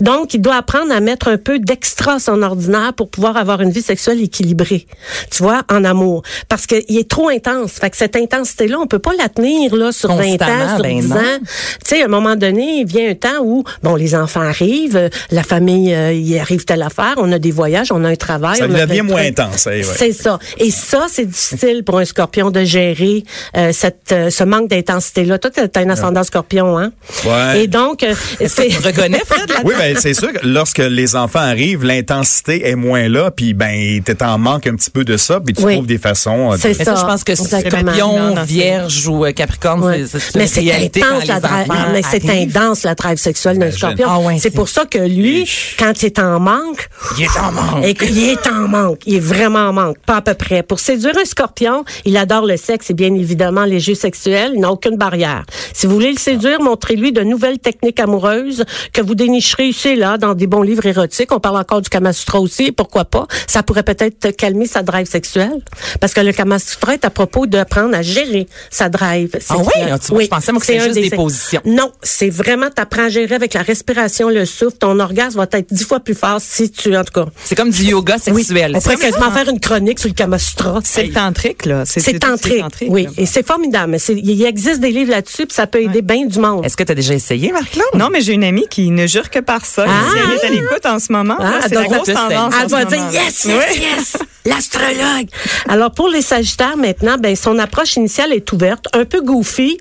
[0.00, 3.60] Donc, il doit apprendre à mettre un peu d'extra à son ordinaire pour pouvoir avoir
[3.60, 4.86] une vie sexuelle équilibrée.
[5.30, 6.22] Tu vois, en amour.
[6.48, 7.72] Parce qu'il est trop intense.
[7.72, 11.00] Fait que cette intensité-là, on peut pas la tenir, là, sur 20 ans, sur ben
[11.00, 11.16] 10 non.
[11.16, 11.38] ans.
[11.42, 11.46] Tu
[11.84, 15.08] sais, à un moment donné, il vient un temps où, bon, les enfants arrivent, euh,
[15.30, 18.58] la famille, euh, il arrive telle affaire, on a des voyages, on a un travail.
[18.58, 19.66] Ça on devient moins intense.
[19.66, 19.82] eh, ouais.
[19.84, 20.38] C'est ça.
[20.58, 23.24] Et ça, c'est difficile pour un scorpion de gérer
[23.56, 25.38] euh, cette, euh, ce manque d'intensité-là.
[25.38, 26.92] Toi, t'as un ascendant scorpion, hein?
[27.26, 27.64] Ouais.
[27.64, 28.14] Et donc, euh,
[28.46, 28.67] c'est...
[28.76, 29.50] reconnais, Fred?
[29.64, 34.00] Oui, ben c'est sûr que lorsque les enfants arrivent, l'intensité est moins là, puis ben
[34.04, 35.74] t'es en manque un petit peu de ça, puis tu Oui.
[35.74, 36.52] trouves des façons.
[36.52, 40.04] euh, de- C'est Mais ça, ça, je pense que c'est- Vierge ou euh, Capricorne, Ouais.
[40.06, 44.06] c'est- Mais c'est intense, la drive, mais c'est intense la drive sexuelle d'un scorpion.
[44.10, 47.52] Ah ouais, c'est pour ça que lui, quand il est en manque, Il est en
[47.52, 47.84] manque.
[47.84, 50.62] et qu'il est en manque, il est vraiment en manque, pas à peu près.
[50.62, 54.60] Pour séduire un scorpion, il adore le sexe et bien évidemment les jeux sexuels, il
[54.60, 55.44] n'a aucune barrière.
[55.72, 58.57] Si vous voulez le séduire, montrez-lui de nouvelles techniques amoureuses
[58.92, 61.32] que vous dénicherez ici et là dans des bons livres érotiques.
[61.32, 63.26] On parle encore du Kama Sutra aussi, pourquoi pas?
[63.46, 65.62] Ça pourrait peut-être calmer sa drive sexuelle.
[66.00, 69.58] Parce que le Kama Sutra est à propos d'apprendre à gérer sa drive Ah sexuelle.
[69.84, 69.90] oui?
[69.92, 71.60] Ah, tu vois, je pensais, moi, que c'était c'est un juste des positions.
[71.64, 74.76] Non, c'est vraiment t'apprends à gérer avec la respiration, le souffle.
[74.78, 77.26] Ton orgasme va être dix fois plus fort si tu, en tout cas.
[77.44, 78.72] C'est comme du yoga Oui, sexuel.
[78.76, 80.80] on pourrait quasiment faire une chronique sur le Kama Sutra.
[80.84, 81.84] C'est le tantrique, là.
[81.86, 83.04] C'est tantrique, oui.
[83.04, 83.10] là.
[83.16, 83.96] Et c'est formidable.
[84.08, 86.64] Il existe des livres là-dessus, puis ça peut aider bien du monde.
[86.64, 87.86] Est-ce que tu as déjà essayé, Marc-Claude?
[87.94, 89.84] Non, mais j'ai une amie qui ne jure que par ça.
[89.88, 90.02] Ah!
[90.10, 92.54] Si elle est à l'écoute en ce moment, Ah, c'est la grosse tendance.
[92.60, 93.80] Elle va dire yes, yes, Oui.
[93.80, 95.28] yes, l'astrologue.
[95.68, 99.78] Alors pour les Sagittaires maintenant, ben son approche initiale est ouverte, un peu goofy,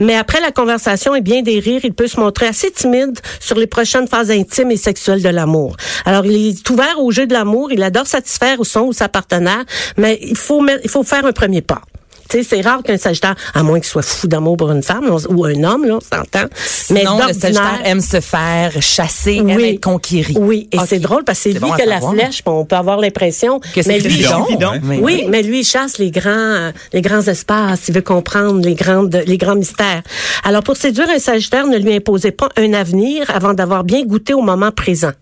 [0.00, 3.56] mais après la conversation et bien des rires, il peut se montrer assez timide sur
[3.56, 5.76] les prochaines phases intimes et sexuelles de l'amour.
[6.04, 9.64] Alors il est ouvert au jeu de l'amour, il adore satisfaire son ou sa partenaire,
[9.96, 11.82] mais il faut il faut faire un premier pas.
[12.28, 15.10] Tu sais, c'est rare qu'un Sagittaire, à moins qu'il soit fou d'amour pour une femme
[15.28, 16.48] ou un homme, là, on s'entend.
[16.54, 20.34] Sinon, le d'ordinaire- Sagittaire aime se faire chasser, aime être conquéri.
[20.38, 22.76] oui, et c'est drôle parce que c'est lui bon qui a la flèche, on peut
[22.76, 24.44] avoir l'impression Que c'est mais lui, hein?
[24.84, 24.98] Oui.
[25.02, 28.74] oui, mais lui il chasse les grands euh, les grands espaces, il veut comprendre les
[28.74, 30.02] grandes les grands mystères.
[30.44, 34.34] Alors pour séduire un Sagittaire, ne lui imposez pas un avenir avant d'avoir bien goûté
[34.34, 35.12] au moment présent.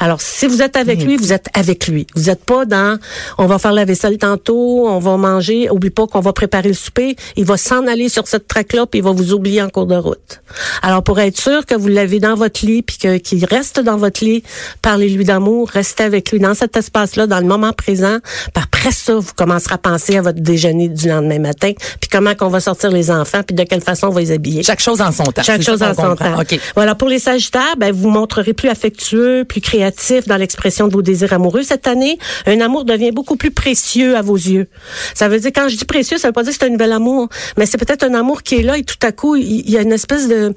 [0.00, 2.06] Alors, si vous êtes avec lui, vous êtes avec lui.
[2.14, 2.98] Vous n'êtes pas dans,
[3.38, 6.74] on va faire la vaisselle tantôt, on va manger, oublie pas qu'on va préparer le
[6.74, 7.16] souper.
[7.36, 9.96] Il va s'en aller sur cette traque-là, puis il va vous oublier en cours de
[9.96, 10.42] route.
[10.82, 14.24] Alors, pour être sûr que vous l'avez dans votre lit, puis qu'il reste dans votre
[14.24, 14.42] lit,
[14.82, 18.18] parlez-lui d'amour, restez avec lui dans cet espace-là, dans le moment présent.
[18.54, 22.34] Puis après ça, vous commencerez à penser à votre déjeuner du lendemain matin, puis comment
[22.34, 24.62] qu'on va sortir les enfants, puis de quelle façon on va les habiller.
[24.62, 25.42] Chaque chose en son temps.
[25.42, 26.34] Chaque chose en son comprend.
[26.34, 26.40] temps.
[26.40, 26.58] OK.
[26.74, 31.02] Voilà, pour les Sagittaires, ben, vous montrerez plus affectueux, plus créatif dans l'expression de vos
[31.02, 32.18] désirs amoureux cette année.
[32.46, 34.68] Un amour devient beaucoup plus précieux à vos yeux.
[35.14, 36.92] Ça veut dire, quand je dis précieux, ça veut pas dire que c'est un nouvel
[36.92, 39.72] amour, mais c'est peut-être un amour qui est là et tout à coup, il il
[39.72, 40.54] y a une espèce de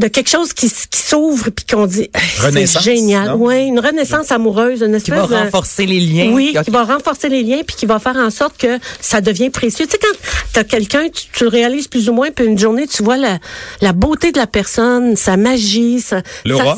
[0.00, 3.34] de quelque chose qui, qui s'ouvre puis qu'on dit c'est Renaissance, génial non?
[3.38, 6.30] oui une renaissance amoureuse une Qui espèce va de- renforcer les liens.
[6.32, 9.50] oui, qui va renforcer les liens puis qui va faire en sorte que ça devient
[9.50, 9.86] précieux.
[9.86, 10.18] Tu sais, quand
[10.52, 13.38] t'as quelqu'un, tu, tu le réalises plus ou moins, puis une journée, tu vois la,
[13.80, 16.22] la beauté de la personne, sa magie, ça,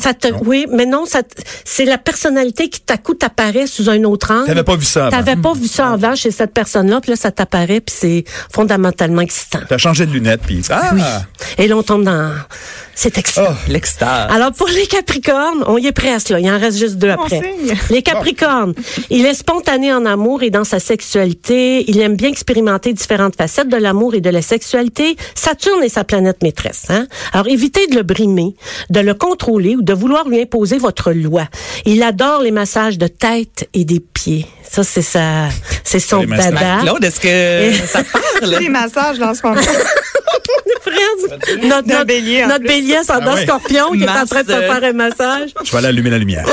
[0.01, 1.21] ça te, oui, mais non, ça,
[1.65, 4.47] c'est la personnalité qui t'à coup t'apparaît sous un autre angle.
[4.47, 5.17] T'avais pas vu ça avant.
[5.17, 9.21] T'avais pas vu ça avant chez cette personne-là, puis là, ça t'apparaît, puis c'est fondamentalement
[9.21, 9.59] excitant.
[9.67, 10.91] T'as changé de lunettes, puis ah,
[11.57, 12.31] Et là, on tombe dans,
[12.95, 13.55] c'est excitant.
[13.67, 14.31] L'extase.
[14.31, 16.39] Alors pour les Capricornes, on y est presque là.
[16.39, 17.41] Il en reste juste deux après.
[17.41, 17.75] signe.
[17.89, 18.73] Les Capricornes,
[19.09, 21.89] il est spontané en amour et dans sa sexualité.
[21.89, 25.15] Il aime bien expérimenter différentes facettes de l'amour et de la sexualité.
[25.35, 26.85] Saturne est sa planète maîtresse.
[26.89, 27.07] Hein?
[27.31, 28.55] Alors évitez de le brimer,
[28.89, 31.47] de le contrôler ou de vouloir lui imposer votre loi.
[31.85, 34.45] Il adore les massages de tête et des pieds.
[34.69, 35.49] Ça c'est sa,
[35.83, 36.79] c'est son Les dada.
[36.81, 38.57] Claude, est-ce que ça parle?
[38.59, 39.61] Des massages dans ce moment.
[41.27, 43.43] Fred, notre, bélier, en notre bélier ascendant Ah ouais.
[43.43, 45.49] scorpion qui est en train de se Masse, faire un massage.
[45.63, 46.45] je vais aller allumer la lumière.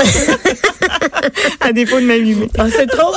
[1.59, 2.49] à défaut de m'allumer.
[2.57, 3.13] Ah, c'est trop.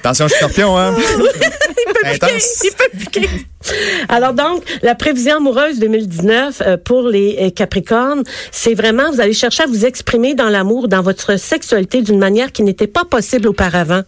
[0.00, 0.94] Attention, scorpion, hein?
[2.04, 2.64] Intense.
[2.64, 3.28] Il peut piquer.
[4.08, 9.32] Alors donc, la prévision amoureuse 2019 euh, pour les euh, Capricornes, c'est vraiment, vous allez
[9.32, 13.48] chercher à vous exprimer dans l'amour, dans votre sexualité d'une manière qui n'était pas possible
[13.48, 14.02] auparavant.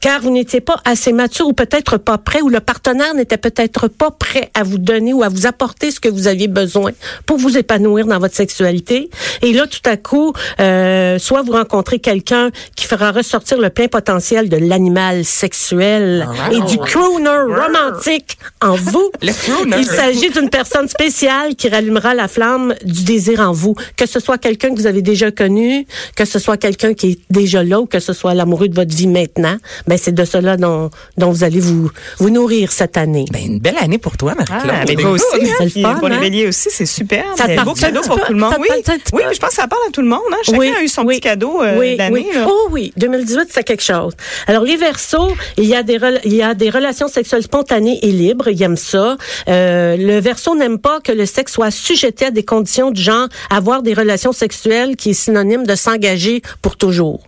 [0.00, 3.88] Car vous n'étiez pas assez mature ou peut-être pas prêt, ou le partenaire n'était peut-être
[3.88, 6.90] pas prêt à vous donner ou à vous apporter ce que vous aviez besoin
[7.26, 9.10] pour vous épanouir dans votre sexualité.
[9.42, 13.88] Et là, tout à coup, euh, soit vous rencontrez quelqu'un qui fera ressortir le plein
[13.88, 19.10] potentiel de l'animal sexuel et du crooner romantique en vous.
[19.22, 19.76] Le crooner.
[19.78, 23.74] Il s'agit d'une personne spéciale qui rallumera la flamme du désir en vous.
[23.96, 27.18] Que ce soit quelqu'un que vous avez déjà connu, que ce soit quelqu'un qui est
[27.30, 30.56] déjà là ou que ce soit l'amoureux de votre vie maintenant, ben c'est de cela
[30.56, 33.26] dont, dont vous allez vous, vous nourrir cette année.
[33.30, 34.72] Ben, une belle année pour toi, Marie-Claude.
[34.72, 35.24] Ah, toi aussi.
[35.58, 36.20] C'est le fun, pour les hein?
[36.20, 37.24] béliers aussi, c'est super.
[37.36, 38.54] Ça un beau parle cadeau pour tout le monde.
[38.58, 40.20] Oui, parle oui je pense que ça parle à tout le monde.
[40.32, 40.36] Hein?
[40.42, 42.26] Chacun a eu son petit cadeau euh, oui, d'année.
[42.34, 42.40] oui.
[42.46, 44.14] Oh oui, 2018, c'est quelque chose.
[44.46, 47.98] Alors, les Verseaux, il y a des, rela- il y a des relations sexuelles spontanées
[48.02, 48.48] et libres.
[48.48, 49.16] Ils aiment ça.
[49.48, 53.28] Euh, le Verseau n'aime pas que le sexe soit sujeté à des conditions du genre
[53.50, 57.20] avoir des relations sexuelles qui est synonyme de s'engager pour toujours.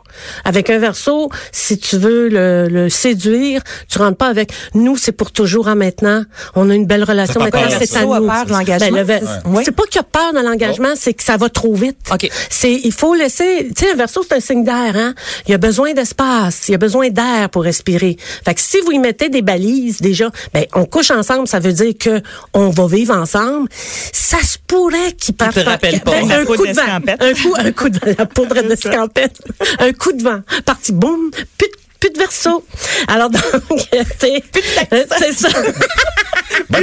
[0.45, 5.13] Avec un verso, si tu veux le, le séduire, tu rentres pas avec nous, c'est
[5.13, 6.23] pour toujours en maintenant.
[6.55, 8.27] On a une belle relation maintenant, c'est à nous.
[8.27, 11.49] peur de l'engagement, Ben, c'est- pas qu'il a peur de l'engagement, c'est que ça va
[11.49, 11.99] trop vite.
[12.13, 12.29] OK.
[12.51, 15.15] C'est, il faut laisser, tu sais, un verso, c'est un signe d'air, hein.
[15.47, 18.17] Il y a besoin d'espace, il y a besoin d'air pour respirer.
[18.45, 21.73] Fait que si vous y mettez des balises, déjà, ben, on couche ensemble, ça veut
[21.73, 22.21] dire que
[22.55, 23.69] on va vivre ensemble.
[24.13, 25.77] Ça se pourrait qu'il parte te pas?
[26.05, 26.83] Ben, un coup de vent.
[27.21, 29.39] Un coup, un coup de la poudre d'escampette.
[29.79, 30.43] un coup de vent.
[30.65, 32.65] Parti, boum, plus de plus de verso.
[33.07, 33.43] Alors donc,
[34.19, 34.43] c'est
[35.19, 35.49] c'est ça.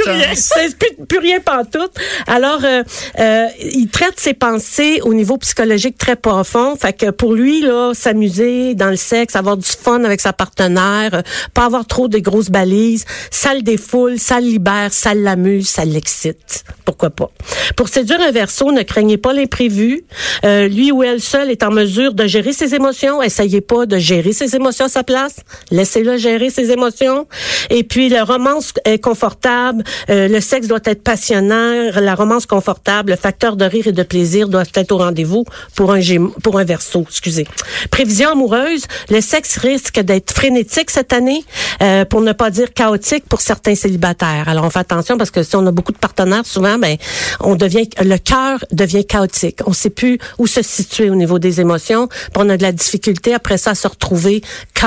[0.04, 0.52] Chance.
[0.54, 1.94] C'est plus, plus rien pantoute.
[2.28, 2.84] Alors, euh,
[3.20, 6.76] euh, il traite ses pensées au niveau psychologique très profond.
[6.76, 11.14] Fait que pour lui, là, s'amuser dans le sexe, avoir du fun avec sa partenaire,
[11.14, 11.22] euh,
[11.54, 15.86] pas avoir trop de grosses balises, ça le défoule, ça le libère, ça l'amuse, ça
[15.86, 16.64] l'excite.
[16.84, 17.32] Pourquoi pas?
[17.76, 20.06] Pour séduire un verso, ne craignez pas l'imprévu.
[20.44, 23.22] Euh, lui ou elle seul est en mesure de gérer ses émotions.
[23.22, 25.38] Essayez pas de gérer ses émotions à sa place.
[25.72, 27.28] Laissez-le gérer ses émotions.
[27.70, 29.84] Et puis, la romance est confortable.
[30.10, 31.92] Euh, le sexe doit être passionnant.
[31.96, 35.92] La romance confortable, le facteur de rire et de plaisir doit être au rendez-vous pour
[35.92, 37.46] un géme- pour un verso, excusez.
[37.92, 41.44] Prévision amoureuse, le sexe risque d'être frénétique cette année,
[41.82, 44.48] euh, pour ne pas dire chaotique pour certains célibataires.
[44.48, 46.98] Alors, on fait attention parce que si on a beaucoup de partenaires, souvent, ben,
[47.40, 49.60] on devient, le cœur devient chaotique.
[49.66, 52.08] On sait plus où se situer au niveau des émotions.
[52.08, 54.42] Puis on a de la difficulté après ça à se retrouver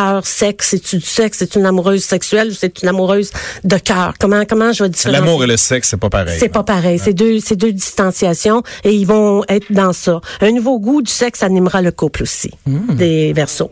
[0.09, 3.31] cœur, sexe, c'est-tu du sexe, c'est une amoureuse sexuelle ou c'est une amoureuse
[3.65, 4.15] de cœur?
[4.19, 5.21] Comment, comment je vais différencier?
[5.21, 6.37] L'amour et le sexe, c'est pas pareil.
[6.39, 6.99] C'est pas pareil.
[6.99, 10.21] C'est deux, c'est deux distanciations et ils vont être dans ça.
[10.41, 12.51] Un nouveau goût du sexe animera le couple aussi.
[12.67, 13.71] Des versos.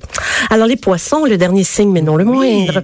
[0.50, 2.82] Alors les poissons, le dernier signe, mais non le moindre.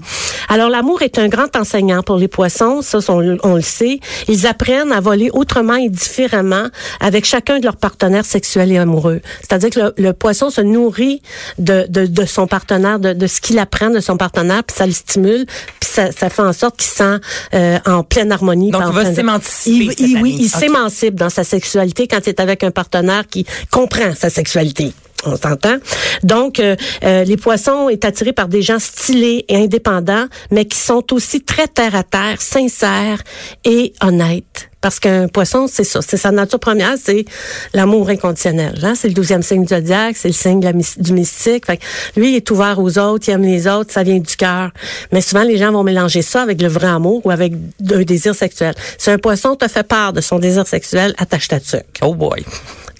[0.48, 2.82] Alors l'amour est un grand enseignant pour les poissons.
[2.82, 4.00] Ça, on, on le sait.
[4.28, 6.66] Ils apprennent à voler autrement et différemment
[7.00, 9.20] avec chacun de leurs partenaires sexuels et amoureux.
[9.40, 11.22] C'est-à-dire que le, le poisson se nourrit
[11.58, 14.86] de, de, de son partenaire, de, de ce qu'il apprend de son partenaire, puis ça
[14.86, 17.18] le stimule, puis ça, ça fait en sorte qu'il se sent
[17.54, 18.70] euh, en pleine harmonie.
[18.70, 22.64] Donc, il va s'émanciper Il- Oui, il s'émancipe dans sa sexualité quand il est avec
[22.64, 24.92] un partenaire qui comprend sa sexualité.
[25.24, 25.76] On s'entend?
[26.24, 26.74] Donc, euh,
[27.04, 31.42] euh, les poissons est attiré par des gens stylés et indépendants, mais qui sont aussi
[31.42, 33.22] très terre à terre, sincères
[33.64, 34.68] et honnêtes.
[34.82, 37.24] Parce qu'un poisson, c'est ça, c'est sa nature première, c'est
[37.72, 38.78] l'amour inconditionnel.
[38.82, 38.94] Hein?
[38.94, 40.60] C'est le douzième signe du zodiaque, c'est le signe
[40.98, 41.64] du mystique.
[41.66, 41.84] Fait que
[42.16, 44.70] lui, il est ouvert aux autres, il aime les autres, ça vient du cœur.
[45.12, 48.34] Mais souvent, les gens vont mélanger ça avec le vrai amour ou avec un désir
[48.34, 48.74] sexuel.
[48.98, 52.00] Si un poisson te fait part de son désir sexuel, attache ta tuque.
[52.02, 52.44] Oh boy.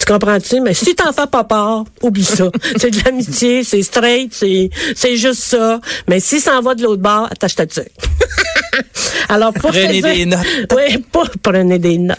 [0.04, 0.60] Tu comprends-tu?
[0.60, 2.50] Mais si t'en fais pas part, oublie ça.
[2.76, 5.80] c'est de l'amitié, c'est straight, c'est, c'est juste ça.
[6.08, 7.84] Mais si ça en va de l'autre bord, attache ta tuque.
[9.28, 10.40] Alors, pour Prenez séduire- des notes.
[10.74, 12.18] Oui, pour prenez des notes.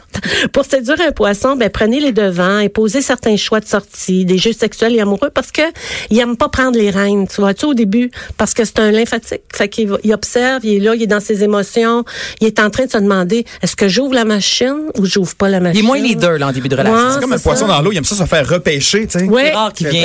[0.51, 4.37] Pour séduire un poisson, ben prenez les devants et posez certains choix de sortie, des
[4.37, 5.61] jeux sexuels et amoureux parce que
[6.09, 8.91] il aime pas prendre les rênes, tu vois, tu au début, parce que c'est un
[8.91, 9.41] lymphatique.
[9.53, 12.05] Fait qu'il va- il observe, il est là, il est dans ses émotions,
[12.39, 15.49] il est en train de se demander est-ce que j'ouvre la machine ou j'ouvre pas
[15.49, 15.79] la machine.
[15.81, 16.95] Il est moins leader, là, en début de relation.
[16.95, 17.65] Ouais, C'est comme un poisson.
[17.77, 19.25] Dans l'eau, il aime ça se faire repêcher, tu sais.
[19.25, 19.41] Oui,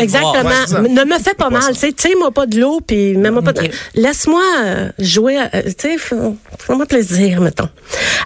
[0.02, 0.32] exactement.
[0.42, 0.82] voir.
[0.82, 3.52] Ouais, ne me fais pas mal, tu sais, tiens-moi pas de l'eau puis même pas.
[3.52, 3.70] de- Ok.
[3.94, 6.16] Laisse-moi euh, jouer, euh, tu sais, fais-
[6.58, 7.68] fais-moi plaisir, mettons.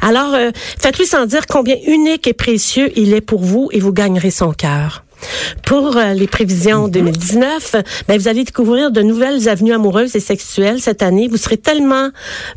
[0.00, 0.50] Alors, euh,
[0.81, 4.52] faites-lui sans dire combien unique et précieux il est pour vous et vous gagnerez son
[4.52, 5.05] cœur.
[5.64, 7.76] Pour euh, les prévisions 2019,
[8.08, 11.28] ben, vous allez découvrir de nouvelles avenues amoureuses et sexuelles cette année.
[11.28, 12.11] Vous serez tellement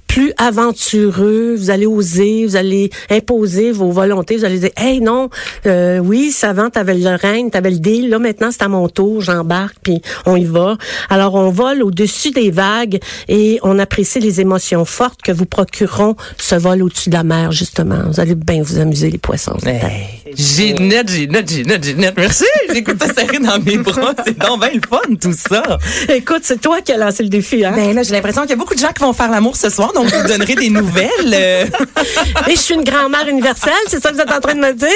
[0.08, 5.30] plus aventureux, vous allez oser, vous allez imposer vos volontés, vous allez dire, hey non,
[5.66, 8.88] euh, oui, ça avant t'avais le règne, t'avais le deal, là maintenant c'est à mon
[8.88, 10.78] tour, j'embarque, puis on y va.
[11.10, 16.16] Alors on vole au-dessus des vagues et on apprécie les émotions fortes que vous procureront
[16.38, 18.04] ce vol au-dessus de la mer, justement.
[18.08, 19.58] Vous allez bien vous amuser les poissons.
[19.66, 22.16] Hey, Ginette, Ginette, Ginette, Ginette.
[22.18, 22.46] Merci.
[22.74, 24.14] J'écoute ça serré dans mes bras.
[24.26, 25.64] C'est donc bien le fun, tout ça.
[26.10, 27.74] Écoute, c'est toi qui as lancé le défi, hein?
[27.76, 29.70] Ben là, j'ai l'impression qu'il y a beaucoup de gens qui vont faire l'amour ce
[29.70, 31.10] soir, donc je vous donnerai des nouvelles.
[31.34, 31.66] euh.
[32.48, 34.74] Et je suis une grand-mère universelle, c'est ça que vous êtes en train de me
[34.74, 34.88] dire?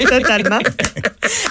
[0.08, 0.58] Totalement.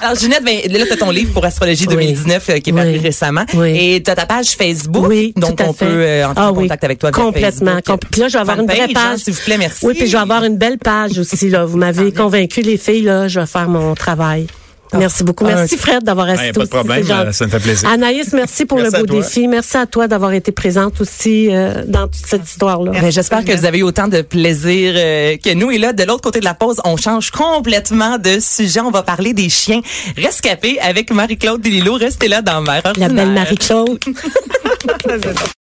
[0.02, 1.96] Alors, Ginette, ben, là, tu as ton livre pour Astrologie Oui.
[1.96, 3.00] 2019 euh, qui est paru Oui.
[3.00, 3.46] récemment.
[3.54, 3.78] Oui.
[3.96, 5.06] Et tu as ta page Facebook.
[5.08, 5.86] Oui, donc tout à on fait.
[5.86, 7.78] peut euh, entrer Ah en oui, contact avec toi complètement.
[7.78, 9.20] Compl- Puis là, je vais avoir une vraie hein, page.
[9.20, 9.86] s'il vous plaît, merci.
[9.86, 11.50] Oui, puis je vais avoir une belle page aussi.
[11.50, 13.02] Là, vous m'avez convaincu les filles.
[13.04, 14.48] Là, je vais faire mon travail.
[14.94, 15.46] Merci beaucoup.
[15.46, 16.52] Merci Fred d'avoir Ouais, assisté.
[16.54, 17.90] pas de problème, euh, ça me fait plaisir.
[17.90, 19.48] Anaïs, merci pour Merci le beau défi.
[19.48, 22.92] Merci à toi d'avoir été présente aussi euh, dans toute cette histoire-là.
[22.92, 25.72] Ben, J'espère que vous avez eu autant de plaisir euh, que nous.
[25.72, 28.82] Et là, de l'autre côté de la pause, on change complètement de sujet.
[28.82, 29.82] On va parler des chiens
[30.18, 31.94] rescapés avec Marie-Claude Delilo.
[31.94, 33.32] Restez là dans Mère La belle.
[33.32, 34.00] Marie-Claude.